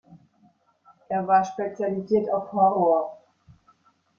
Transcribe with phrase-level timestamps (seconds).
[1.09, 3.19] Es war spezialisiert auf Horror.